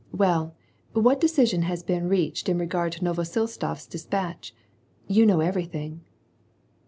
—Well, 0.25 0.55
what 0.93 1.21
decision 1.21 1.61
has 1.61 1.83
been 1.83 2.09
reached 2.09 2.49
in 2.49 2.57
regard 2.57 2.91
to 2.93 3.01
Novosiltsof's 3.03 3.85
despatch? 3.85 4.51
You 5.05 5.27
know 5.27 5.41
everything." 5.41 6.01